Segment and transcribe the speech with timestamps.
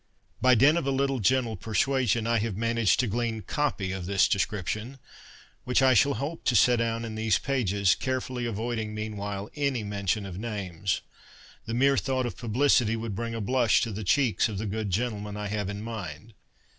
[0.41, 4.27] By dint of a little gentle persuasion I have managed to glean' copy' of this
[4.27, 4.97] description,
[5.63, 9.83] which I shall hope to set down in these pages, carefully avoiding mean while any
[9.83, 11.01] mention of names.
[11.67, 14.89] The mere thought of publicity would bring a blush to the cheeks of the good
[14.89, 16.33] gentlemen I have in mind.